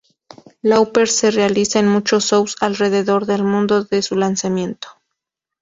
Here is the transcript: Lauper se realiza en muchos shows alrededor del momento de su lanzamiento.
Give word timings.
Lauper 0.63 1.07
se 1.07 1.29
realiza 1.29 1.79
en 1.79 1.87
muchos 1.87 2.25
shows 2.25 2.55
alrededor 2.59 3.27
del 3.27 3.43
momento 3.43 3.83
de 3.83 4.01
su 4.01 4.15
lanzamiento. 4.15 4.87